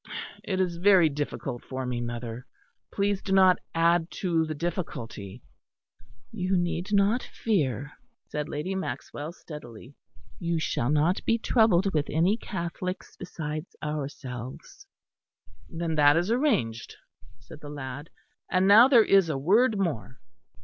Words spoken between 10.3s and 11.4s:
"you shall not be